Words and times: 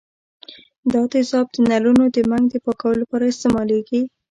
دا 0.93 1.01
تیزاب 1.11 1.47
د 1.53 1.57
نلونو 1.71 2.03
د 2.15 2.17
منګ 2.29 2.45
د 2.51 2.55
پاکولو 2.65 3.01
لپاره 3.03 3.29
استعمالیږي. 3.31 4.01